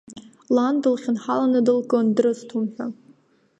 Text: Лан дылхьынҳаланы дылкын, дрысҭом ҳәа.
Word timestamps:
Лан 0.55 0.75
дылхьынҳаланы 0.81 1.59
дылкын, 1.67 2.05
дрысҭом 2.15 2.65
ҳәа. 2.73 2.85